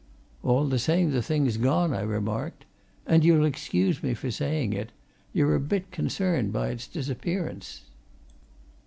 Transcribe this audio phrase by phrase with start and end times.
[0.41, 2.65] "All the same, the thing's gone," I remarked.
[3.05, 4.91] "And you'll excuse me for saying it
[5.31, 7.83] you're a bit concerned by its disappearance."